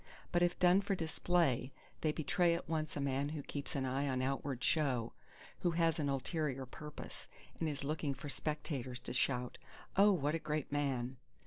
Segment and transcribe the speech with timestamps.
[0.31, 4.07] But if done for display, they betray at once a man who keeps an eye
[4.09, 5.13] on outward show;
[5.59, 7.27] who has an ulterior purpose,
[7.59, 9.59] and is looking for spectators to shout,
[9.95, 11.17] "Oh what a great man!"